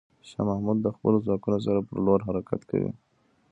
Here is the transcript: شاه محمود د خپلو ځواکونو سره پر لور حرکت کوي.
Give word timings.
شاه 0.29 0.43
محمود 0.49 0.77
د 0.81 0.87
خپلو 0.95 1.17
ځواکونو 1.25 1.57
سره 1.65 1.79
پر 1.87 1.97
لور 2.05 2.19
حرکت 2.27 2.61
کوي. 2.69 2.91